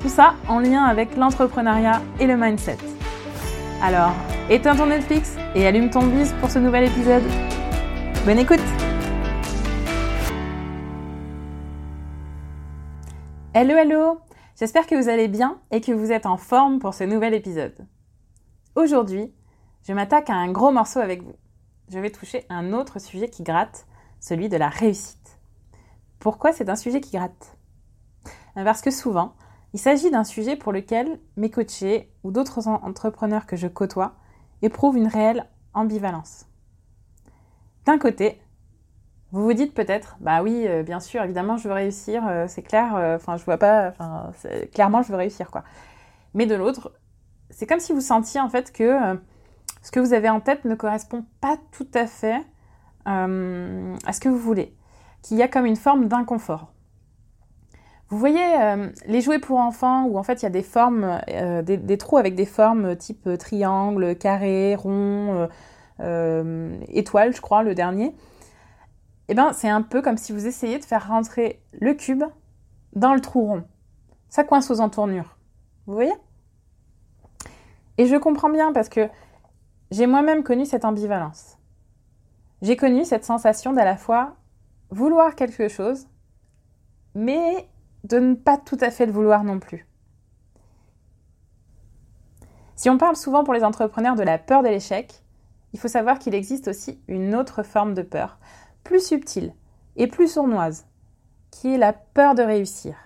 Tout 0.00 0.08
ça 0.08 0.34
en 0.48 0.60
lien 0.60 0.84
avec 0.84 1.14
l'entrepreneuriat 1.14 2.00
et 2.18 2.26
le 2.26 2.34
mindset. 2.34 2.78
Alors, 3.82 4.12
éteins 4.48 4.74
ton 4.74 4.86
Netflix 4.86 5.36
et 5.54 5.66
allume 5.66 5.90
ton 5.90 6.06
bise 6.06 6.32
pour 6.40 6.50
ce 6.50 6.58
nouvel 6.58 6.84
épisode. 6.84 7.22
Bonne 8.24 8.38
écoute 8.38 8.60
Hello 13.52 13.76
hello 13.76 14.20
J'espère 14.58 14.86
que 14.86 14.94
vous 14.94 15.10
allez 15.10 15.28
bien 15.28 15.60
et 15.70 15.82
que 15.82 15.92
vous 15.92 16.12
êtes 16.12 16.24
en 16.24 16.38
forme 16.38 16.78
pour 16.78 16.94
ce 16.94 17.04
nouvel 17.04 17.34
épisode. 17.34 17.86
Aujourd'hui, 18.76 19.34
je 19.86 19.92
m'attaque 19.92 20.30
à 20.30 20.34
un 20.34 20.50
gros 20.50 20.70
morceau 20.70 21.00
avec 21.00 21.22
vous. 21.22 21.36
Je 21.92 21.98
vais 21.98 22.10
toucher 22.10 22.46
un 22.48 22.72
autre 22.72 23.00
sujet 23.00 23.28
qui 23.28 23.42
gratte, 23.42 23.86
celui 24.18 24.48
de 24.48 24.56
la 24.56 24.70
réussite. 24.70 25.38
Pourquoi 26.20 26.54
c'est 26.54 26.70
un 26.70 26.76
sujet 26.76 27.02
qui 27.02 27.18
gratte? 27.18 27.58
Parce 28.54 28.80
que 28.80 28.90
souvent, 28.90 29.34
il 29.72 29.78
s'agit 29.78 30.10
d'un 30.10 30.24
sujet 30.24 30.56
pour 30.56 30.72
lequel 30.72 31.20
mes 31.36 31.50
coachés 31.50 32.12
ou 32.24 32.30
d'autres 32.30 32.68
entrepreneurs 32.68 33.46
que 33.46 33.56
je 33.56 33.68
côtoie 33.68 34.14
éprouvent 34.62 34.96
une 34.96 35.06
réelle 35.06 35.46
ambivalence. 35.74 36.46
D'un 37.86 37.98
côté, 37.98 38.40
vous 39.32 39.44
vous 39.44 39.52
dites 39.52 39.74
peut-être, 39.74 40.16
bah 40.20 40.42
oui, 40.42 40.66
euh, 40.66 40.82
bien 40.82 40.98
sûr, 40.98 41.22
évidemment, 41.22 41.56
je 41.56 41.68
veux 41.68 41.74
réussir, 41.74 42.26
euh, 42.26 42.46
c'est 42.48 42.62
clair, 42.62 42.96
euh, 42.96 43.16
enfin, 43.16 43.36
je 43.36 43.44
vois 43.44 43.58
pas, 43.58 43.92
clairement, 44.74 45.02
je 45.02 45.12
veux 45.12 45.18
réussir, 45.18 45.50
quoi. 45.50 45.62
Mais 46.34 46.46
de 46.46 46.54
l'autre, 46.54 46.92
c'est 47.50 47.66
comme 47.66 47.80
si 47.80 47.92
vous 47.92 48.00
sentiez 48.00 48.40
en 48.40 48.48
fait 48.48 48.72
que 48.72 48.96
ce 49.82 49.90
que 49.90 49.98
vous 49.98 50.12
avez 50.12 50.28
en 50.28 50.40
tête 50.40 50.64
ne 50.64 50.74
correspond 50.76 51.24
pas 51.40 51.56
tout 51.72 51.88
à 51.94 52.06
fait 52.06 52.40
à 53.04 53.26
ce 54.12 54.20
que 54.20 54.28
vous 54.28 54.38
voulez 54.38 54.76
qu'il 55.22 55.36
y 55.36 55.42
a 55.42 55.48
comme 55.48 55.66
une 55.66 55.76
forme 55.76 56.06
d'inconfort. 56.06 56.72
Vous 58.10 58.18
voyez 58.18 58.60
euh, 58.60 58.90
les 59.06 59.20
jouets 59.20 59.38
pour 59.38 59.58
enfants 59.58 60.04
où 60.04 60.18
en 60.18 60.24
fait 60.24 60.42
il 60.42 60.44
y 60.44 60.46
a 60.46 60.50
des 60.50 60.64
formes, 60.64 61.20
euh, 61.28 61.62
des, 61.62 61.96
trous 61.96 62.18
avec 62.18 62.34
des 62.34 62.44
formes 62.44 62.96
type 62.96 63.28
triangle, 63.38 64.16
carré, 64.16 64.74
rond, 64.74 65.48
euh, 66.00 66.80
étoile, 66.88 67.34
je 67.34 67.40
crois, 67.40 67.62
le 67.62 67.74
dernier. 67.74 68.14
Eh 69.28 69.34
bien, 69.34 69.52
c'est 69.52 69.68
un 69.68 69.82
peu 69.82 70.02
comme 70.02 70.16
si 70.16 70.32
vous 70.32 70.46
essayiez 70.46 70.80
de 70.80 70.84
faire 70.84 71.06
rentrer 71.06 71.62
le 71.72 71.94
cube 71.94 72.24
dans 72.94 73.14
le 73.14 73.20
trou 73.20 73.46
rond. 73.46 73.64
Ça 74.28 74.42
coince 74.42 74.70
aux 74.72 74.80
entournures. 74.80 75.36
Vous 75.86 75.94
voyez? 75.94 76.14
Et 77.96 78.06
je 78.06 78.16
comprends 78.16 78.50
bien 78.50 78.72
parce 78.72 78.88
que 78.88 79.08
j'ai 79.92 80.08
moi-même 80.08 80.42
connu 80.42 80.66
cette 80.66 80.84
ambivalence. 80.84 81.58
J'ai 82.62 82.76
connu 82.76 83.04
cette 83.04 83.24
sensation 83.24 83.72
d'à 83.72 83.84
la 83.84 83.96
fois 83.96 84.36
vouloir 84.90 85.36
quelque 85.36 85.68
chose, 85.68 86.08
mais 87.14 87.68
de 88.04 88.18
ne 88.18 88.34
pas 88.34 88.56
tout 88.56 88.78
à 88.80 88.90
fait 88.90 89.06
le 89.06 89.12
vouloir 89.12 89.44
non 89.44 89.58
plus. 89.58 89.86
Si 92.76 92.88
on 92.88 92.98
parle 92.98 93.16
souvent 93.16 93.44
pour 93.44 93.54
les 93.54 93.64
entrepreneurs 93.64 94.16
de 94.16 94.22
la 94.22 94.38
peur 94.38 94.62
de 94.62 94.68
l'échec, 94.68 95.22
il 95.72 95.78
faut 95.78 95.88
savoir 95.88 96.18
qu'il 96.18 96.34
existe 96.34 96.68
aussi 96.68 97.00
une 97.08 97.34
autre 97.34 97.62
forme 97.62 97.94
de 97.94 98.02
peur, 98.02 98.38
plus 98.84 99.06
subtile 99.06 99.54
et 99.96 100.06
plus 100.06 100.28
sournoise, 100.28 100.86
qui 101.50 101.74
est 101.74 101.78
la 101.78 101.92
peur 101.92 102.34
de 102.34 102.42
réussir. 102.42 102.96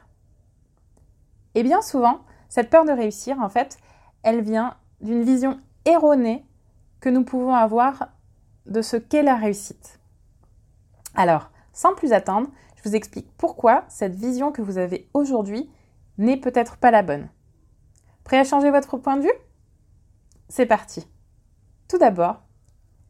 Et 1.55 1.63
bien 1.63 1.83
souvent, 1.83 2.21
cette 2.49 2.71
peur 2.71 2.85
de 2.85 2.93
réussir, 2.93 3.41
en 3.41 3.49
fait, 3.49 3.79
elle 4.23 4.43
vient 4.43 4.77
d'une 5.01 5.23
vision 5.23 5.59
erronée 5.85 6.47
que 7.01 7.09
nous 7.09 7.25
pouvons 7.25 7.55
avoir 7.55 8.09
de 8.67 8.81
ce 8.81 8.97
qu'est 8.97 9.23
la 9.23 9.37
réussite. 9.37 10.01
Alors, 11.15 11.51
sans 11.73 11.95
plus 11.95 12.13
attendre, 12.13 12.49
je 12.85 12.91
vous 12.91 12.97
explique 12.97 13.33
pourquoi 13.39 13.85
cette 13.89 14.15
vision 14.15 14.53
que 14.53 14.61
vous 14.61 14.77
avez 14.77 15.09
aujourd'hui 15.15 15.71
n'est 16.19 16.37
peut-être 16.37 16.77
pas 16.77 16.91
la 16.91 17.03
bonne. 17.03 17.31
Prêt 18.25 18.39
à 18.39 18.45
changer 18.45 18.71
votre 18.71 18.99
point 18.99 19.17
de 19.17 19.23
vue? 19.23 19.33
C'est 20.51 20.67
parti. 20.67 21.09
Tout 21.89 21.97
d'abord, 21.97 22.43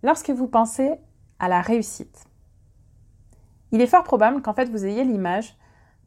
lorsque 0.05 0.31
vous 0.31 0.47
pensez 0.47 0.93
à 1.41 1.49
la 1.49 1.61
réussite, 1.61 2.25
il 3.73 3.81
est 3.81 3.89
fort 3.89 4.05
probable 4.05 4.43
qu'en 4.43 4.55
fait 4.55 4.71
vous 4.71 4.85
ayez 4.85 5.03
l'image 5.03 5.57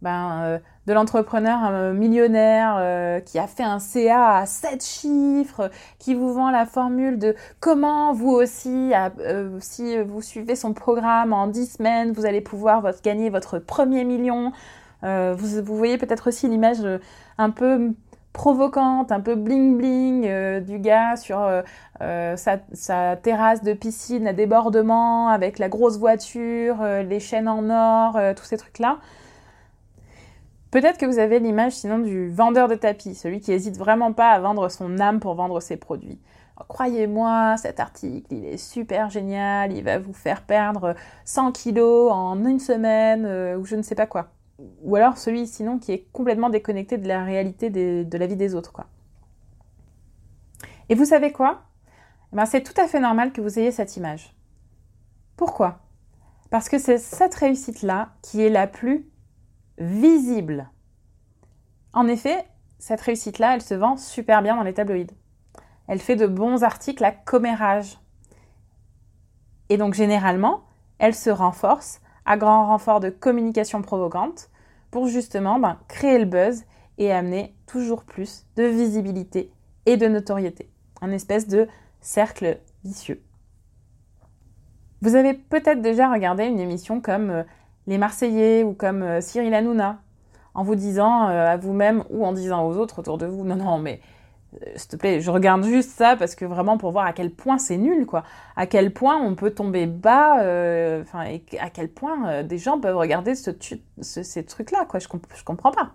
ben, 0.01 0.43
euh, 0.43 0.59
de 0.85 0.93
l'entrepreneur 0.93 1.59
euh, 1.65 1.93
millionnaire 1.93 2.75
euh, 2.79 3.19
qui 3.19 3.39
a 3.39 3.47
fait 3.47 3.63
un 3.63 3.79
CA 3.79 4.37
à 4.37 4.45
7 4.45 4.83
chiffres, 4.83 5.69
qui 5.99 6.13
vous 6.13 6.33
vend 6.33 6.51
la 6.51 6.65
formule 6.65 7.17
de 7.17 7.35
comment 7.59 8.13
vous 8.13 8.31
aussi, 8.31 8.93
si 9.59 10.01
vous 10.01 10.21
suivez 10.21 10.55
son 10.55 10.73
programme 10.73 11.33
en 11.33 11.47
10 11.47 11.73
semaines, 11.77 12.11
vous 12.11 12.25
allez 12.25 12.41
pouvoir 12.41 12.83
gagner 13.03 13.29
votre 13.29 13.59
premier 13.59 14.03
million. 14.03 14.51
Vous, 15.03 15.63
vous, 15.63 15.77
voyez 15.77 15.97
peut-être 15.97 16.27
aussi 16.27 16.47
l'image 16.47 16.79
un 17.37 17.49
peu 17.49 17.91
provocante, 18.33 19.11
un 19.11 19.19
peu 19.19 19.35
bling 19.35 19.77
bling 19.77 20.61
du 20.61 20.79
gars 20.79 21.15
sur 21.15 21.45
sa, 21.99 22.57
sa, 22.73 23.15
terrasse 23.15 23.63
de 23.63 23.73
piscine 23.73 24.27
à 24.27 24.33
débordement 24.33 25.29
avec 25.29 25.59
la 25.59 25.69
grosse 25.69 25.97
voiture, 25.97 26.77
les 26.83 27.19
chaînes 27.19 27.47
en 27.47 27.69
or, 27.69 28.17
tous 28.35 28.45
ces 28.45 28.57
trucs-là. 28.57 28.99
Peut-être 30.71 30.97
que 30.97 31.05
vous 31.05 31.19
avez 31.19 31.39
l'image 31.39 31.73
sinon 31.73 31.99
du 31.99 32.29
vendeur 32.29 32.67
de 32.67 32.75
tapis, 32.75 33.15
celui 33.15 33.39
qui 33.39 33.51
hésite 33.51 33.77
vraiment 33.77 34.11
pas 34.11 34.31
à 34.31 34.39
vendre 34.39 34.69
son 34.69 34.99
âme 34.99 35.19
pour 35.19 35.35
vendre 35.35 35.59
ses 35.61 35.77
produits. 35.77 36.19
Croyez-moi, 36.67 37.55
cet 37.57 37.79
article, 37.79 38.33
il 38.33 38.45
est 38.45 38.57
super 38.57 39.09
génial, 39.09 39.71
il 39.71 39.83
va 39.83 39.99
vous 39.99 40.13
faire 40.13 40.41
perdre 40.41 40.95
100 41.23 41.51
kilos 41.51 42.11
en 42.11 42.43
une 42.45 42.59
semaine 42.59 43.25
euh, 43.25 43.57
ou 43.57 43.65
je 43.65 43.75
ne 43.75 43.81
sais 43.81 43.95
pas 43.95 44.07
quoi. 44.07 44.29
Ou 44.81 44.95
alors 44.95 45.17
celui 45.17 45.45
sinon 45.45 45.77
qui 45.77 45.91
est 45.91 46.07
complètement 46.11 46.49
déconnecté 46.49 46.97
de 46.97 47.07
la 47.07 47.23
réalité 47.23 47.69
de 47.69 48.17
la 48.17 48.25
vie 48.25 48.35
des 48.35 48.55
autres. 48.55 48.73
Quoi. 48.73 48.87
Et 50.89 50.95
vous 50.95 51.05
savez 51.05 51.31
quoi? 51.31 51.61
Eh 52.33 52.35
ben, 52.35 52.45
C'est 52.45 52.63
tout 52.63 52.79
à 52.79 52.87
fait 52.87 52.99
normal 52.99 53.31
que 53.31 53.41
vous 53.41 53.59
ayez 53.59 53.71
cette 53.71 53.95
image. 53.97 54.35
Pourquoi? 55.35 55.79
Parce 56.49 56.69
que 56.69 56.79
c'est 56.79 56.97
cette 56.97 57.35
réussite-là 57.35 58.09
qui 58.21 58.41
est 58.41 58.49
la 58.49 58.67
plus 58.67 59.05
visible. 59.77 60.69
En 61.93 62.07
effet, 62.07 62.45
cette 62.79 63.01
réussite-là, 63.01 63.55
elle 63.55 63.61
se 63.61 63.73
vend 63.73 63.97
super 63.97 64.41
bien 64.41 64.55
dans 64.55 64.63
les 64.63 64.73
tabloïds. 64.73 65.15
Elle 65.87 65.99
fait 65.99 66.15
de 66.15 66.27
bons 66.27 66.63
articles 66.63 67.03
à 67.03 67.11
commérage. 67.11 67.99
Et 69.69 69.77
donc 69.77 69.93
généralement, 69.93 70.63
elle 70.99 71.15
se 71.15 71.29
renforce 71.29 72.01
à 72.25 72.37
grand 72.37 72.67
renfort 72.67 72.99
de 72.99 73.09
communication 73.09 73.81
provocante 73.81 74.49
pour 74.91 75.07
justement 75.07 75.59
ben, 75.59 75.79
créer 75.87 76.19
le 76.19 76.25
buzz 76.25 76.63
et 76.97 77.11
amener 77.11 77.55
toujours 77.65 78.03
plus 78.03 78.45
de 78.55 78.63
visibilité 78.63 79.51
et 79.85 79.97
de 79.97 80.07
notoriété. 80.07 80.69
Un 81.01 81.11
espèce 81.11 81.47
de 81.47 81.67
cercle 82.01 82.59
vicieux. 82.83 83.23
Vous 85.01 85.15
avez 85.15 85.33
peut-être 85.33 85.81
déjà 85.81 86.11
regardé 86.11 86.45
une 86.45 86.59
émission 86.59 87.01
comme 87.01 87.29
euh, 87.29 87.43
les 87.87 87.97
Marseillais 87.97 88.63
ou 88.63 88.73
comme 88.73 89.01
euh, 89.01 89.21
Cyril 89.21 89.53
Hanouna, 89.53 89.99
en 90.53 90.63
vous 90.63 90.75
disant 90.75 91.29
euh, 91.29 91.47
à 91.47 91.57
vous-même 91.57 92.03
ou 92.09 92.25
en 92.25 92.33
disant 92.33 92.67
aux 92.67 92.77
autres 92.77 92.99
autour 92.99 93.17
de 93.17 93.25
vous, 93.25 93.43
non, 93.43 93.55
non, 93.55 93.77
mais 93.79 94.01
euh, 94.61 94.65
s'il 94.75 94.89
te 94.89 94.95
plaît, 94.97 95.21
je 95.21 95.31
regarde 95.31 95.63
juste 95.63 95.91
ça 95.91 96.15
parce 96.15 96.35
que 96.35 96.45
vraiment 96.45 96.77
pour 96.77 96.91
voir 96.91 97.05
à 97.05 97.13
quel 97.13 97.31
point 97.31 97.57
c'est 97.57 97.77
nul, 97.77 98.05
quoi. 98.05 98.23
À 98.55 98.67
quel 98.67 98.93
point 98.93 99.17
on 99.17 99.35
peut 99.35 99.51
tomber 99.51 99.87
bas, 99.87 100.43
et 100.43 101.59
à 101.59 101.69
quel 101.69 101.89
point 101.89 102.43
des 102.43 102.57
gens 102.57 102.79
peuvent 102.79 102.97
regarder 102.97 103.35
ce, 103.35 103.51
ces 104.01 104.45
trucs-là, 104.45 104.85
quoi. 104.85 104.99
Je, 104.99 105.07
je 105.35 105.43
comprends 105.43 105.71
pas. 105.71 105.91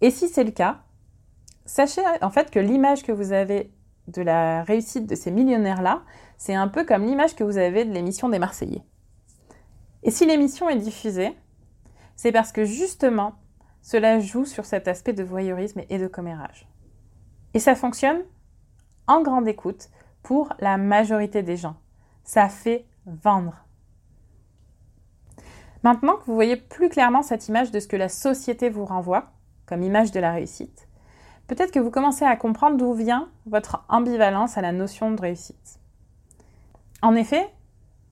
Et 0.00 0.10
si 0.10 0.28
c'est 0.28 0.44
le 0.44 0.50
cas, 0.50 0.78
sachez 1.64 2.02
en 2.22 2.30
fait 2.30 2.50
que 2.50 2.58
l'image 2.58 3.02
que 3.02 3.12
vous 3.12 3.32
avez 3.32 3.70
de 4.08 4.22
la 4.22 4.62
réussite 4.62 5.06
de 5.06 5.14
ces 5.14 5.30
millionnaires-là, 5.30 6.02
c'est 6.38 6.54
un 6.54 6.68
peu 6.68 6.84
comme 6.84 7.04
l'image 7.04 7.34
que 7.34 7.44
vous 7.44 7.58
avez 7.58 7.84
de 7.84 7.92
l'émission 7.92 8.28
des 8.28 8.38
Marseillais. 8.38 8.82
Et 10.02 10.10
si 10.10 10.26
l'émission 10.26 10.68
est 10.68 10.76
diffusée, 10.76 11.36
c'est 12.16 12.32
parce 12.32 12.52
que 12.52 12.64
justement, 12.64 13.34
cela 13.82 14.18
joue 14.18 14.44
sur 14.44 14.64
cet 14.64 14.88
aspect 14.88 15.12
de 15.12 15.22
voyeurisme 15.22 15.82
et 15.88 15.98
de 15.98 16.06
commérage. 16.06 16.68
Et 17.54 17.58
ça 17.58 17.74
fonctionne 17.74 18.22
en 19.06 19.22
grande 19.22 19.48
écoute 19.48 19.88
pour 20.22 20.52
la 20.58 20.76
majorité 20.76 21.42
des 21.42 21.56
gens. 21.56 21.76
Ça 22.24 22.48
fait 22.48 22.86
vendre. 23.06 23.66
Maintenant 25.82 26.16
que 26.16 26.24
vous 26.24 26.34
voyez 26.34 26.56
plus 26.56 26.88
clairement 26.88 27.22
cette 27.22 27.48
image 27.48 27.70
de 27.70 27.78
ce 27.78 27.86
que 27.86 27.96
la 27.96 28.08
société 28.08 28.68
vous 28.68 28.84
renvoie, 28.84 29.30
comme 29.66 29.84
image 29.84 30.10
de 30.10 30.18
la 30.18 30.32
réussite, 30.32 30.88
peut-être 31.46 31.70
que 31.70 31.78
vous 31.78 31.92
commencez 31.92 32.24
à 32.24 32.36
comprendre 32.36 32.76
d'où 32.76 32.92
vient 32.92 33.28
votre 33.46 33.84
ambivalence 33.88 34.58
à 34.58 34.62
la 34.62 34.72
notion 34.72 35.12
de 35.12 35.20
réussite. 35.20 35.78
En 37.02 37.14
effet, 37.14 37.48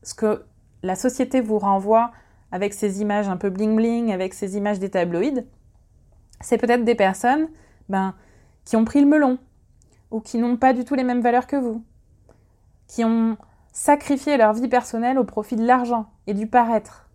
ce 0.04 0.14
que 0.14 0.46
la 0.84 0.96
société 0.96 1.40
vous 1.40 1.58
renvoie 1.58 2.12
avec 2.52 2.74
ces 2.74 3.00
images 3.00 3.28
un 3.28 3.38
peu 3.38 3.48
bling-bling, 3.48 4.12
avec 4.12 4.34
ces 4.34 4.56
images 4.56 4.78
des 4.78 4.90
tabloïds, 4.90 5.46
c'est 6.40 6.58
peut-être 6.58 6.84
des 6.84 6.94
personnes 6.94 7.48
ben, 7.88 8.14
qui 8.64 8.76
ont 8.76 8.84
pris 8.84 9.00
le 9.00 9.06
melon, 9.06 9.38
ou 10.10 10.20
qui 10.20 10.36
n'ont 10.36 10.58
pas 10.58 10.74
du 10.74 10.84
tout 10.84 10.94
les 10.94 11.02
mêmes 11.02 11.22
valeurs 11.22 11.46
que 11.46 11.56
vous, 11.56 11.82
qui 12.86 13.02
ont 13.02 13.38
sacrifié 13.72 14.36
leur 14.36 14.52
vie 14.52 14.68
personnelle 14.68 15.18
au 15.18 15.24
profit 15.24 15.56
de 15.56 15.66
l'argent 15.66 16.06
et 16.26 16.34
du 16.34 16.46
paraître, 16.46 17.08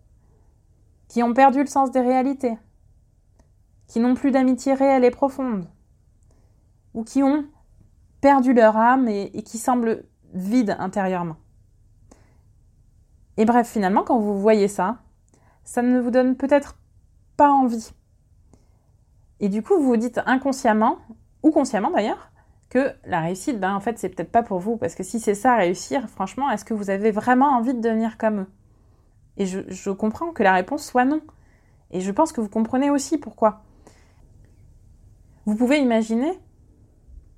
qui 1.08 1.22
ont 1.22 1.32
perdu 1.32 1.60
le 1.60 1.66
sens 1.66 1.92
des 1.92 2.00
réalités, 2.00 2.58
qui 3.86 4.00
n'ont 4.00 4.14
plus 4.14 4.32
d'amitié 4.32 4.74
réelle 4.74 5.04
et 5.04 5.10
profonde, 5.10 5.66
ou 6.92 7.04
qui 7.04 7.22
ont 7.22 7.44
perdu 8.20 8.52
leur 8.52 8.76
âme 8.76 9.08
et 9.08 9.42
qui 9.44 9.58
semblent 9.58 10.04
vides 10.34 10.76
intérieurement. 10.80 11.36
Et 13.36 13.44
bref, 13.44 13.68
finalement, 13.68 14.02
quand 14.02 14.18
vous 14.18 14.38
voyez 14.38 14.68
ça, 14.68 14.98
ça 15.64 15.82
ne 15.82 16.00
vous 16.00 16.10
donne 16.10 16.36
peut-être 16.36 16.76
pas 17.36 17.50
envie. 17.50 17.92
Et 19.40 19.48
du 19.48 19.62
coup, 19.62 19.74
vous 19.76 19.86
vous 19.86 19.96
dites 19.96 20.20
inconsciemment, 20.26 20.98
ou 21.42 21.50
consciemment 21.50 21.90
d'ailleurs, 21.90 22.30
que 22.68 22.92
la 23.04 23.20
réussite, 23.20 23.58
ben, 23.58 23.74
en 23.74 23.80
fait, 23.80 23.98
c'est 23.98 24.10
peut-être 24.10 24.30
pas 24.30 24.42
pour 24.42 24.58
vous. 24.58 24.76
Parce 24.76 24.94
que 24.94 25.02
si 25.02 25.18
c'est 25.18 25.34
ça, 25.34 25.56
réussir, 25.56 26.08
franchement, 26.08 26.50
est-ce 26.50 26.64
que 26.64 26.74
vous 26.74 26.90
avez 26.90 27.10
vraiment 27.10 27.48
envie 27.56 27.74
de 27.74 27.80
devenir 27.80 28.18
comme 28.18 28.40
eux? 28.40 28.50
Et 29.36 29.46
je, 29.46 29.60
je 29.68 29.90
comprends 29.90 30.32
que 30.32 30.42
la 30.42 30.52
réponse 30.52 30.84
soit 30.84 31.04
non. 31.04 31.20
Et 31.90 32.00
je 32.00 32.12
pense 32.12 32.32
que 32.32 32.40
vous 32.40 32.48
comprenez 32.48 32.90
aussi 32.90 33.18
pourquoi. 33.18 33.62
Vous 35.46 35.56
pouvez 35.56 35.78
imaginer 35.78 36.38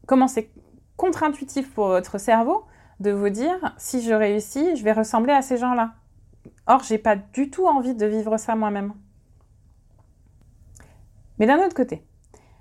comment 0.06 0.28
c'est 0.28 0.50
contre-intuitif 0.96 1.72
pour 1.72 1.86
votre 1.88 2.18
cerveau 2.18 2.64
de 3.02 3.10
vous 3.10 3.28
dire 3.28 3.74
si 3.76 4.00
je 4.00 4.14
réussis, 4.14 4.76
je 4.76 4.84
vais 4.84 4.92
ressembler 4.92 5.32
à 5.32 5.42
ces 5.42 5.58
gens-là. 5.58 5.92
Or, 6.66 6.82
j'ai 6.82 6.98
pas 6.98 7.16
du 7.16 7.50
tout 7.50 7.66
envie 7.66 7.94
de 7.94 8.06
vivre 8.06 8.36
ça 8.38 8.54
moi-même. 8.54 8.94
Mais 11.38 11.46
d'un 11.46 11.58
autre 11.58 11.74
côté, 11.74 12.04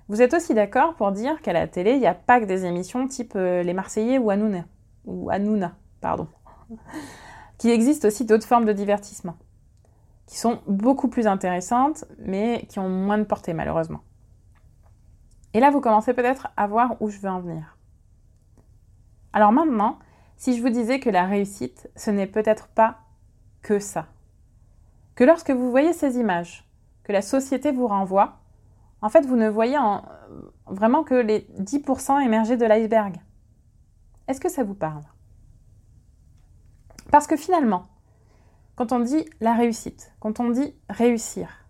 vous 0.08 0.20
êtes 0.20 0.34
aussi 0.34 0.54
d'accord 0.54 0.94
pour 0.94 1.12
dire 1.12 1.40
qu'à 1.40 1.52
la 1.52 1.68
télé, 1.68 1.92
il 1.92 2.00
n'y 2.00 2.06
a 2.06 2.14
pas 2.14 2.40
que 2.40 2.44
des 2.44 2.64
émissions 2.64 3.06
type 3.06 3.34
euh, 3.36 3.62
Les 3.62 3.74
Marseillais 3.74 4.18
ou 4.18 4.30
Hanouna, 4.30 4.64
ou 5.04 5.30
Hanouna, 5.30 5.76
pardon, 6.00 6.26
qu'il 7.58 7.70
existe 7.70 8.04
aussi 8.04 8.24
d'autres 8.24 8.46
formes 8.46 8.64
de 8.64 8.72
divertissement, 8.72 9.36
qui 10.26 10.36
sont 10.36 10.60
beaucoup 10.66 11.08
plus 11.08 11.28
intéressantes, 11.28 12.04
mais 12.18 12.66
qui 12.68 12.80
ont 12.80 12.88
moins 12.88 13.18
de 13.18 13.24
portée 13.24 13.54
malheureusement. 13.54 14.00
Et 15.54 15.60
là, 15.60 15.70
vous 15.70 15.80
commencez 15.80 16.14
peut-être 16.14 16.48
à 16.56 16.66
voir 16.66 16.96
où 17.00 17.08
je 17.08 17.18
veux 17.18 17.28
en 17.28 17.40
venir. 17.40 17.76
Alors 19.32 19.52
maintenant, 19.52 19.98
si 20.42 20.56
je 20.56 20.60
vous 20.60 20.70
disais 20.70 20.98
que 20.98 21.08
la 21.08 21.24
réussite, 21.24 21.88
ce 21.94 22.10
n'est 22.10 22.26
peut-être 22.26 22.66
pas 22.66 22.98
que 23.62 23.78
ça. 23.78 24.08
Que 25.14 25.22
lorsque 25.22 25.52
vous 25.52 25.70
voyez 25.70 25.92
ces 25.92 26.18
images 26.18 26.68
que 27.04 27.12
la 27.12 27.22
société 27.22 27.70
vous 27.70 27.86
renvoie, 27.86 28.40
en 29.02 29.08
fait, 29.08 29.24
vous 29.24 29.36
ne 29.36 29.48
voyez 29.48 29.78
en, 29.78 30.04
vraiment 30.66 31.04
que 31.04 31.14
les 31.14 31.46
10% 31.60 32.24
émergés 32.24 32.56
de 32.56 32.66
l'iceberg. 32.66 33.20
Est-ce 34.26 34.40
que 34.40 34.48
ça 34.48 34.64
vous 34.64 34.74
parle? 34.74 35.04
Parce 37.12 37.28
que 37.28 37.36
finalement, 37.36 37.84
quand 38.74 38.90
on 38.90 38.98
dit 38.98 39.24
la 39.38 39.54
réussite, 39.54 40.12
quand 40.18 40.40
on 40.40 40.50
dit 40.50 40.74
réussir, 40.88 41.68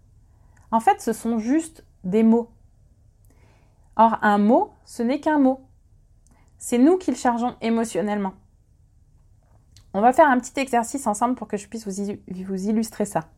en 0.70 0.80
fait, 0.80 1.02
ce 1.02 1.12
sont 1.12 1.38
juste 1.38 1.84
des 2.04 2.22
mots. 2.22 2.48
Or, 3.96 4.16
un 4.22 4.38
mot, 4.38 4.72
ce 4.86 5.02
n'est 5.02 5.20
qu'un 5.20 5.38
mot. 5.38 5.60
C'est 6.56 6.78
nous 6.78 6.96
qui 6.96 7.10
le 7.10 7.18
chargeons 7.18 7.54
émotionnellement. 7.60 8.32
On 9.94 10.00
va 10.00 10.12
faire 10.12 10.28
un 10.28 10.38
petit 10.38 10.58
exercice 10.58 11.06
ensemble 11.06 11.34
pour 11.34 11.48
que 11.48 11.56
je 11.56 11.68
puisse 11.68 11.86
vous, 11.86 12.68
illustrer 12.68 13.04
ça. 13.04 13.28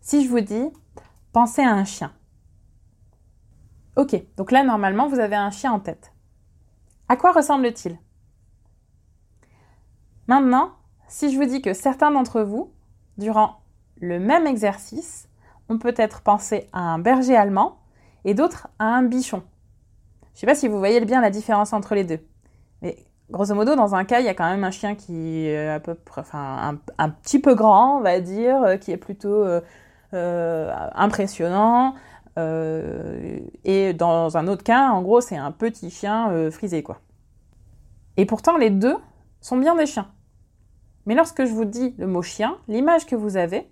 Si 0.00 0.24
je 0.24 0.28
vous 0.28 0.40
dis, 0.40 0.70
pensez 1.32 1.62
à 1.62 1.72
un 1.72 1.84
chien. 1.84 2.12
Ok, 3.96 4.14
donc 4.36 4.52
là, 4.52 4.62
normalement, 4.62 5.08
vous 5.08 5.18
avez 5.18 5.36
un 5.36 5.50
chien 5.50 5.72
en 5.72 5.80
tête. 5.80 6.12
À 7.08 7.16
quoi 7.16 7.32
ressemble-t-il? 7.32 7.98
Maintenant, 10.26 10.72
si 11.08 11.32
je 11.32 11.38
vous 11.38 11.46
dis 11.46 11.62
que 11.62 11.72
certains 11.72 12.10
d'entre 12.10 12.42
vous, 12.42 12.72
durant 13.16 13.60
le 13.98 14.18
même 14.18 14.46
exercice, 14.46 15.28
ont 15.68 15.78
peut-être 15.78 16.20
pensé 16.20 16.68
à 16.72 16.80
un 16.80 16.98
berger 16.98 17.36
allemand 17.36 17.78
et 18.24 18.34
d'autres 18.34 18.68
à 18.78 18.84
un 18.84 19.02
bichon. 19.02 19.42
Je 20.34 20.38
ne 20.38 20.40
sais 20.40 20.46
pas 20.46 20.54
si 20.54 20.68
vous 20.68 20.78
voyez 20.78 21.00
bien 21.00 21.20
la 21.22 21.30
différence 21.30 21.72
entre 21.72 21.94
les 21.94 22.04
deux. 22.04 22.20
Grosso 23.30 23.54
modo, 23.54 23.74
dans 23.74 23.94
un 23.94 24.04
cas, 24.04 24.20
il 24.20 24.26
y 24.26 24.28
a 24.28 24.34
quand 24.34 24.48
même 24.48 24.64
un 24.64 24.70
chien 24.70 24.94
qui 24.94 25.46
est 25.46 25.68
à 25.68 25.80
peu 25.80 25.94
près, 25.94 26.20
enfin, 26.20 26.78
un, 26.98 27.08
petit 27.08 27.40
peu 27.40 27.54
grand, 27.54 27.98
on 27.98 28.00
va 28.00 28.20
dire, 28.20 28.62
euh, 28.62 28.76
qui 28.76 28.92
est 28.92 28.96
plutôt 28.96 29.44
euh, 29.44 29.60
euh, 30.14 30.72
impressionnant, 30.94 31.94
et 32.38 33.94
dans 33.94 34.36
un 34.36 34.46
autre 34.46 34.62
cas, 34.62 34.90
en 34.90 35.00
gros, 35.00 35.22
c'est 35.22 35.38
un 35.38 35.52
petit 35.52 35.88
chien 35.88 36.50
frisé, 36.50 36.82
quoi. 36.82 37.00
Et 38.18 38.26
pourtant, 38.26 38.58
les 38.58 38.68
deux 38.68 38.96
sont 39.40 39.56
bien 39.56 39.74
des 39.74 39.86
chiens. 39.86 40.08
Mais 41.06 41.14
lorsque 41.14 41.46
je 41.46 41.52
vous 41.52 41.64
dis 41.64 41.94
le 41.96 42.06
mot 42.06 42.20
chien, 42.20 42.58
l'image 42.68 43.06
que 43.06 43.16
vous 43.16 43.38
avez 43.38 43.70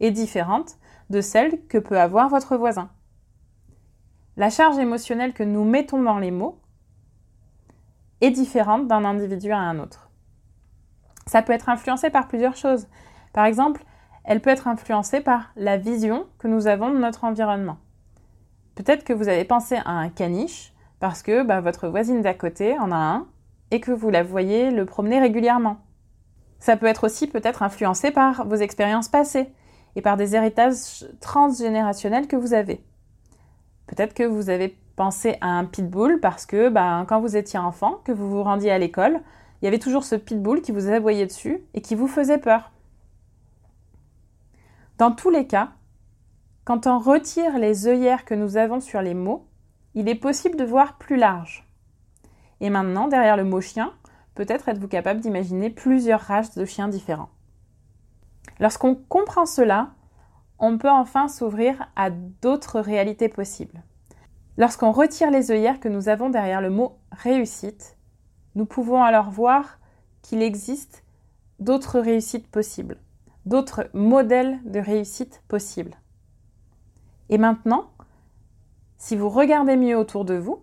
est 0.00 0.12
différente 0.12 0.78
de 1.10 1.20
celle 1.20 1.66
que 1.66 1.76
peut 1.76 2.00
avoir 2.00 2.30
votre 2.30 2.56
voisin. 2.56 2.88
La 4.38 4.48
charge 4.48 4.78
émotionnelle 4.78 5.34
que 5.34 5.42
nous 5.42 5.64
mettons 5.64 6.02
dans 6.02 6.18
les 6.18 6.30
mots 6.30 6.58
est 8.20 8.30
différente 8.30 8.86
d'un 8.86 9.04
individu 9.04 9.52
à 9.52 9.58
un 9.58 9.78
autre. 9.78 10.10
Ça 11.26 11.42
peut 11.42 11.52
être 11.52 11.68
influencé 11.68 12.10
par 12.10 12.28
plusieurs 12.28 12.56
choses. 12.56 12.86
Par 13.32 13.44
exemple, 13.44 13.84
elle 14.24 14.40
peut 14.40 14.50
être 14.50 14.68
influencée 14.68 15.20
par 15.20 15.50
la 15.56 15.76
vision 15.76 16.26
que 16.38 16.48
nous 16.48 16.66
avons 16.66 16.90
de 16.90 16.98
notre 16.98 17.24
environnement. 17.24 17.78
Peut-être 18.74 19.04
que 19.04 19.12
vous 19.12 19.28
avez 19.28 19.44
pensé 19.44 19.76
à 19.84 19.90
un 19.90 20.08
caniche 20.08 20.72
parce 21.00 21.22
que 21.22 21.42
bah, 21.42 21.60
votre 21.60 21.88
voisine 21.88 22.22
d'à 22.22 22.34
côté 22.34 22.78
en 22.78 22.92
a 22.92 22.96
un 22.96 23.26
et 23.70 23.80
que 23.80 23.92
vous 23.92 24.10
la 24.10 24.22
voyez 24.22 24.70
le 24.70 24.84
promener 24.84 25.20
régulièrement. 25.20 25.78
Ça 26.58 26.76
peut 26.76 26.86
être 26.86 27.04
aussi 27.04 27.26
peut-être 27.26 27.62
influencé 27.62 28.10
par 28.10 28.46
vos 28.46 28.56
expériences 28.56 29.08
passées 29.08 29.52
et 29.94 30.02
par 30.02 30.16
des 30.16 30.34
héritages 30.34 31.06
transgénérationnels 31.20 32.28
que 32.28 32.36
vous 32.36 32.54
avez. 32.54 32.84
Peut-être 33.86 34.14
que 34.14 34.24
vous 34.24 34.50
avez 34.50 34.76
pensé 34.96 35.36
à 35.40 35.48
un 35.48 35.64
pitbull 35.64 36.20
parce 36.20 36.46
que 36.46 36.68
bah, 36.68 37.04
quand 37.08 37.20
vous 37.20 37.36
étiez 37.36 37.58
enfant, 37.58 38.00
que 38.04 38.12
vous 38.12 38.28
vous 38.28 38.42
rendiez 38.42 38.70
à 38.70 38.78
l'école, 38.78 39.20
il 39.60 39.66
y 39.66 39.68
avait 39.68 39.78
toujours 39.78 40.04
ce 40.04 40.16
pitbull 40.16 40.62
qui 40.62 40.72
vous 40.72 40.88
aboyait 40.88 41.26
dessus 41.26 41.62
et 41.74 41.80
qui 41.80 41.94
vous 41.94 42.08
faisait 42.08 42.38
peur. 42.38 42.72
Dans 44.98 45.12
tous 45.12 45.30
les 45.30 45.46
cas, 45.46 45.72
quand 46.64 46.86
on 46.86 46.98
retire 46.98 47.58
les 47.58 47.86
œillères 47.86 48.24
que 48.24 48.34
nous 48.34 48.56
avons 48.56 48.80
sur 48.80 49.02
les 49.02 49.14
mots, 49.14 49.46
il 49.94 50.08
est 50.08 50.14
possible 50.14 50.56
de 50.56 50.64
voir 50.64 50.96
plus 50.98 51.16
large. 51.16 51.66
Et 52.60 52.70
maintenant, 52.70 53.06
derrière 53.06 53.36
le 53.36 53.44
mot 53.44 53.60
chien, 53.60 53.92
peut-être 54.34 54.68
êtes-vous 54.68 54.88
capable 54.88 55.20
d'imaginer 55.20 55.70
plusieurs 55.70 56.20
races 56.20 56.56
de 56.56 56.64
chiens 56.64 56.88
différents. 56.88 57.30
Lorsqu'on 58.58 58.94
comprend 58.94 59.46
cela, 59.46 59.90
on 60.58 60.78
peut 60.78 60.90
enfin 60.90 61.28
s'ouvrir 61.28 61.90
à 61.96 62.10
d'autres 62.10 62.80
réalités 62.80 63.28
possibles. 63.28 63.82
Lorsqu'on 64.58 64.92
retire 64.92 65.30
les 65.30 65.50
œillères 65.50 65.80
que 65.80 65.88
nous 65.88 66.08
avons 66.08 66.30
derrière 66.30 66.60
le 66.60 66.70
mot 66.70 66.98
réussite, 67.12 67.96
nous 68.54 68.64
pouvons 68.64 69.02
alors 69.02 69.30
voir 69.30 69.78
qu'il 70.22 70.42
existe 70.42 71.04
d'autres 71.60 72.00
réussites 72.00 72.50
possibles, 72.50 72.98
d'autres 73.44 73.88
modèles 73.92 74.58
de 74.64 74.80
réussite 74.80 75.42
possibles. 75.48 75.94
Et 77.28 77.38
maintenant, 77.38 77.90
si 78.96 79.14
vous 79.14 79.28
regardez 79.28 79.76
mieux 79.76 79.96
autour 79.96 80.24
de 80.24 80.34
vous, 80.34 80.62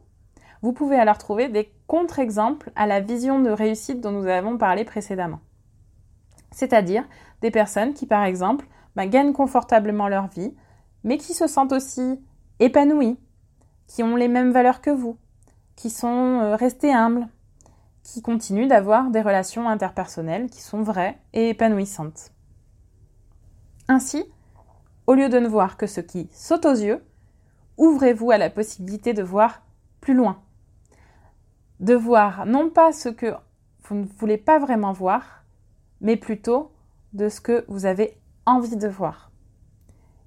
vous 0.64 0.74
pouvez 0.74 0.96
alors 0.96 1.18
trouver 1.18 1.50
des 1.50 1.72
contre-exemples 1.88 2.72
à 2.76 2.88
la 2.88 3.00
vision 3.00 3.40
de 3.40 3.50
réussite 3.50 4.02
dont 4.02 4.12
nous 4.12 4.28
avons 4.28 4.58
parlé 4.58 4.86
précédemment. 4.86 5.40
C'est-à-dire 6.52 7.08
des 7.42 7.52
personnes 7.52 7.94
qui, 7.94 8.08
par 8.08 8.24
exemple, 8.24 8.66
bah, 8.96 9.06
gagnent 9.06 9.34
confortablement 9.34 10.08
leur 10.08 10.28
vie, 10.28 10.56
mais 11.04 11.18
qui 11.18 11.34
se 11.34 11.48
sentent 11.48 11.74
aussi 11.74 12.20
épanouies, 12.60 13.18
qui 13.88 14.04
ont 14.04 14.16
les 14.16 14.28
mêmes 14.28 14.52
valeurs 14.52 14.82
que 14.82 14.90
vous, 14.90 15.18
qui 15.76 15.90
sont 15.90 16.40
euh, 16.42 16.56
restées 16.56 16.94
humbles, 16.94 17.28
qui 18.04 18.22
continuent 18.22 18.68
d'avoir 18.68 19.10
des 19.10 19.22
relations 19.22 19.70
interpersonnelles 19.70 20.50
qui 20.50 20.62
sont 20.62 20.82
vraies 20.82 21.18
et 21.34 21.50
épanouissantes. 21.50 22.32
Ainsi, 23.88 24.26
au 25.08 25.14
lieu 25.14 25.30
de 25.30 25.40
ne 25.40 25.48
voir 25.48 25.78
que 25.78 25.88
ce 25.88 26.02
qui 26.02 26.30
saute 26.32 26.66
aux 26.66 26.74
yeux, 26.74 27.04
ouvrez-vous 27.78 28.32
à 28.32 28.38
la 28.38 28.50
possibilité 28.50 29.14
de 29.14 29.24
voir 29.24 29.62
plus 30.02 30.14
loin. 30.14 30.42
De 31.80 31.94
voir 31.94 32.46
non 32.46 32.70
pas 32.70 32.92
ce 32.92 33.10
que 33.10 33.34
vous 33.84 33.96
ne 33.96 34.06
voulez 34.06 34.38
pas 34.38 34.60
vraiment 34.60 34.94
voir, 34.94 35.44
mais 36.00 36.16
plutôt 36.16 36.72
de 37.14 37.30
ce 37.30 37.42
que 37.42 37.66
vous 37.68 37.86
avez 37.86 38.18
envie 38.46 38.78
de 38.78 38.88
voir. 38.88 39.33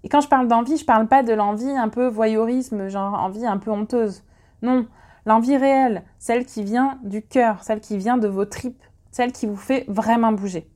Et 0.07 0.09
quand 0.09 0.21
je 0.21 0.29
parle 0.29 0.47
d'envie, 0.47 0.77
je 0.77 0.85
parle 0.85 1.09
pas 1.09 1.25
de 1.25 1.33
l'envie 1.33 1.69
un 1.69 1.89
peu 1.89 2.07
voyeurisme, 2.07 2.87
genre 2.87 3.15
envie 3.15 3.45
un 3.45 3.59
peu 3.59 3.73
honteuse. 3.73 4.23
Non, 4.63 4.87
l'envie 5.25 5.57
réelle, 5.57 6.05
celle 6.21 6.47
qui 6.47 6.63
vient 6.63 7.01
du 7.03 7.23
cœur, 7.23 7.65
celle 7.65 7.81
qui 7.81 7.99
vient 7.99 8.17
de 8.17 8.29
vos 8.29 8.45
tripes, 8.45 8.85
celle 9.11 9.33
qui 9.33 9.47
vous 9.47 9.57
fait 9.57 9.85
vraiment 9.89 10.31
bouger. 10.31 10.71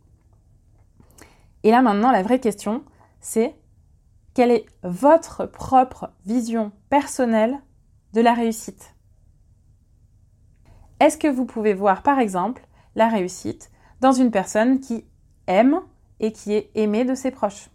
Et 1.63 1.71
là 1.71 1.81
maintenant, 1.81 2.11
la 2.11 2.25
vraie 2.25 2.41
question, 2.41 2.83
c'est 3.21 3.55
quelle 4.35 4.51
est 4.51 4.67
votre 4.83 5.47
propre 5.47 6.11
vision 6.27 6.73
personnelle 6.89 7.57
de 8.15 8.23
la 8.23 8.35
réussite? 8.35 8.97
Est-ce 10.99 11.19
que 11.19 11.29
vous 11.29 11.47
pouvez 11.47 11.75
voir 11.75 12.03
par 12.03 12.19
exemple 12.19 12.67
la 12.97 13.07
réussite 13.07 13.71
dans 14.01 14.11
une 14.11 14.33
personne 14.33 14.81
qui 14.81 15.05
aime 15.47 15.83
et 16.19 16.33
qui 16.33 16.53
est 16.53 16.73
aimée 16.75 17.05
de 17.05 17.15
ses 17.15 17.31
proches? 17.31 17.71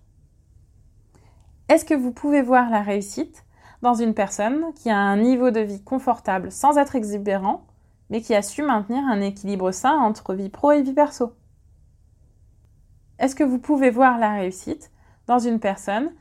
Est-ce 1.68 1.86
que 1.86 1.96
vous 1.96 2.12
pouvez 2.12 2.44
voir 2.44 2.70
la 2.70 2.82
réussite 2.82 3.44
dans 3.82 3.96
une 3.96 4.14
personne 4.14 4.72
qui 4.76 4.92
a 4.92 4.98
un 4.98 5.18
niveau 5.18 5.50
de 5.50 5.62
vie 5.62 5.84
confortable 5.84 6.52
sans 6.52 6.78
être 6.78 6.96
exubérant, 6.96 7.66
mais 8.10 8.22
qui 8.22 8.36
a 8.36 8.44
su 8.44 8.62
maintenir 8.62 9.04
un 9.04 9.20
équilibre 9.22 9.72
sain 9.72 9.98
entre 9.98 10.36
vie 10.36 10.50
pro 10.50 10.72
et 10.72 10.84
vie 10.84 10.94
perso? 10.94 11.34
Est-ce 13.18 13.36
que 13.36 13.44
vous 13.44 13.58
pouvez 13.58 13.90
voir 13.90 14.20
la 14.20 14.34
réussite 14.34 14.92
dans 15.26 15.40
une 15.40 15.60
personne 15.60 16.12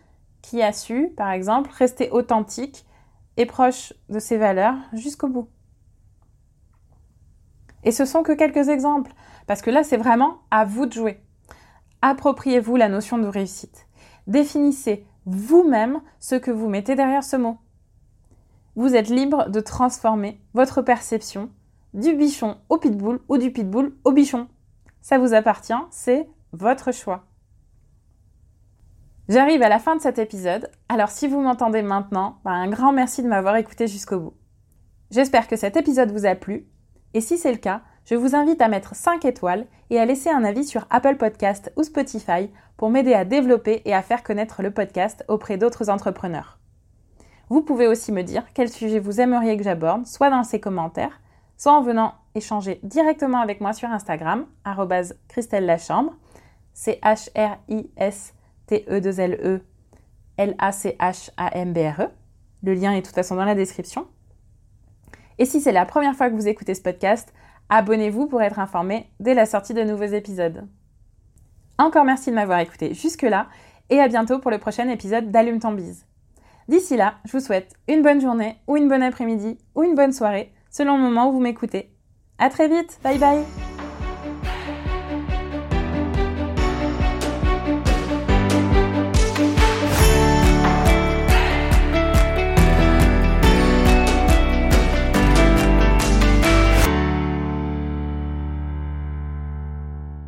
qui 0.41 0.63
a 0.63 0.73
su, 0.73 1.13
par 1.15 1.31
exemple, 1.31 1.71
rester 1.77 2.11
authentique 2.11 2.87
et 3.37 3.45
proche 3.45 3.93
de 4.09 4.19
ses 4.19 4.39
valeurs 4.39 4.77
jusqu'au 4.95 5.29
bout? 5.29 5.49
Et 7.83 7.91
ce 7.91 8.07
sont 8.07 8.23
que 8.23 8.33
quelques 8.33 8.69
exemples, 8.71 9.13
parce 9.47 9.61
que 9.61 9.71
là, 9.71 9.85
c'est 9.85 9.99
vraiment 9.99 10.39
à 10.51 10.65
vous 10.65 10.87
de 10.87 10.93
jouer. 10.93 11.21
Appropriez-vous 12.01 12.77
la 12.77 12.89
notion 12.89 13.19
de 13.19 13.27
réussite. 13.27 13.87
Définissez 14.27 15.07
vous-même 15.27 16.01
ce 16.21 16.35
que 16.35 16.51
vous 16.51 16.69
mettez 16.69 16.95
derrière 16.95 17.25
ce 17.25 17.37
mot. 17.37 17.59
Vous 18.77 18.95
êtes 18.95 19.09
libre 19.09 19.49
de 19.51 19.61
transformer 19.61 20.41
votre 20.53 20.83
perception 20.83 21.51
du 21.93 22.15
bichon 22.15 22.57
au 22.69 22.79
pitbull 22.79 23.21
ou 23.29 23.39
du 23.39 23.53
pitbull 23.53 23.95
au 24.05 24.13
bichon. 24.13 24.49
Ça 25.01 25.19
vous 25.19 25.33
appartient, 25.33 25.73
c'est 25.91 26.29
votre 26.53 26.93
choix. 26.93 27.25
J'arrive 29.29 29.63
à 29.63 29.69
la 29.69 29.79
fin 29.79 29.97
de 29.97 30.03
cet 30.03 30.19
épisode, 30.19 30.71
alors 30.89 31.09
si 31.09 31.29
vous 31.29 31.41
m'entendez 31.41 31.83
maintenant, 31.83 32.41
ben, 32.45 32.53
un 32.53 32.69
grand 32.69 32.93
merci 32.93 33.23
de 33.23 33.29
m'avoir 33.29 33.57
écouté 33.57 33.87
jusqu'au 33.87 34.19
bout. 34.19 34.35
J'espère 35.11 35.49
que 35.49 35.57
cet 35.57 35.77
épisode 35.77 36.11
vous 36.11 36.27
a 36.27 36.35
plu, 36.35 36.67
et 37.15 37.21
si 37.21 37.39
c'est 37.39 37.53
le 37.53 37.59
cas, 37.59 37.83
je 38.05 38.15
vous 38.15 38.35
invite 38.35 38.61
à 38.61 38.69
mettre 38.69 38.95
5 38.95 39.25
étoiles 39.25 39.67
et 39.91 39.99
à 39.99 40.05
laisser 40.05 40.31
un 40.31 40.45
avis 40.45 40.65
sur 40.65 40.87
Apple 40.91 41.17
Podcast 41.17 41.73
ou 41.77 41.83
Spotify 41.83 42.51
pour 42.77 42.91
m'aider 42.91 43.15
à 43.15 43.25
développer 43.25 43.83
et 43.85 43.95
à 43.95 44.03
faire 44.03 44.23
connaître 44.23 44.63
le 44.63 44.71
podcast 44.71 45.25
auprès 45.29 45.57
d'autres 45.57 45.89
entrepreneurs. 45.89 46.59
Vous 47.49 47.63
pouvez 47.63 47.87
aussi 47.87 48.13
me 48.13 48.23
dire 48.23 48.45
quel 48.55 48.69
sujet 48.69 48.99
vous 48.99 49.21
aimeriez 49.21 49.57
que 49.57 49.63
j'aborde, 49.63 50.07
soit 50.07 50.31
dans 50.31 50.45
ces 50.45 50.61
commentaires, 50.61 51.21
soit 51.57 51.73
en 51.73 51.83
venant 51.83 52.15
échanger 52.35 52.81
directement 52.83 53.41
avec 53.41 53.61
moi 53.61 53.73
sur 53.73 53.89
Instagram, 53.89 54.47
Christelle 55.29 55.67
Lachambre, 55.67 56.15
c 56.73 56.99
h 57.03 57.31
r 57.37 57.59
i 57.69 57.91
s 57.97 58.35
t 58.67 58.85
e 58.89 59.01
2 59.01 59.21
l 59.21 59.39
e 59.43 59.61
l 60.37 60.55
a 60.59 60.73
c 60.73 60.97
h 60.99 61.31
a 61.37 61.57
m 61.57 61.73
b 61.73 61.79
r 61.79 62.01
-E. 62.01 62.11
Le 62.65 62.75
lien 62.75 62.93
est 62.93 63.03
de 63.03 63.07
toute 63.07 63.15
façon 63.15 63.37
dans 63.37 63.45
la 63.45 63.55
description. 63.55 64.09
Et 65.39 65.45
si 65.45 65.61
c'est 65.61 65.73
la 65.73 65.87
première 65.87 66.15
fois 66.15 66.31
que 66.31 66.35
vous 66.35 66.49
écoutez 66.49 66.75
ce 66.75 66.83
podcast, 66.83 67.33
Abonnez-vous 67.69 68.27
pour 68.27 68.43
être 68.43 68.59
informé 68.59 69.11
dès 69.21 69.35
la 69.35 69.47
sortie 69.47 69.75
de 69.75 69.83
nouveaux 69.83 70.05
épisodes. 70.05 70.69
Encore 71.79 72.05
merci 72.05 72.31
de 72.31 72.37
m'avoir 72.37 72.61
écouté 72.61 72.95
jusque-là 72.95 73.49
et 73.91 74.01
à 74.01 74.09
bientôt 74.09 74.39
pour 74.39 74.51
le 74.51 74.59
prochain 74.59 74.89
épisode 74.89 75.31
d'Allume 75.31 75.61
ton 75.61 75.73
bise. 75.73 76.07
D'ici 76.69 76.97
là, 76.97 77.15
je 77.25 77.33
vous 77.33 77.45
souhaite 77.45 77.75
une 77.89 78.03
bonne 78.03 78.21
journée 78.21 78.57
ou 78.67 78.77
une 78.77 78.89
bonne 78.89 79.03
après-midi 79.03 79.59
ou 79.75 79.83
une 79.83 79.95
bonne 79.95 80.13
soirée 80.13 80.53
selon 80.71 80.97
le 80.97 81.03
moment 81.03 81.29
où 81.29 81.33
vous 81.33 81.41
m'écoutez. 81.41 81.91
À 82.39 82.51
très 82.51 82.69
vite, 82.69 82.99
bye 83.03 83.19
bye 83.19 83.64